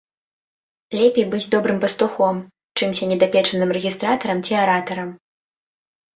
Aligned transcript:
Лепей 0.97 1.25
быць 1.33 1.49
добрым 1.55 1.77
пастухом, 1.83 2.35
чымся 2.81 3.03
недапечаным 3.13 3.69
рэгістратарам 3.79 4.37
ці 4.49 4.53
аратарам. 4.65 5.09